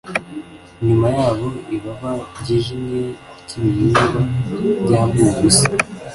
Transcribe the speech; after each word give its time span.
inyuma 0.79 1.07
yabo 1.17 1.47
ibaba 1.75 2.11
ryijimye 2.39 3.01
ryibihingwa 3.43 4.15
byambuwe 4.83 5.29
ubusa 5.37 5.67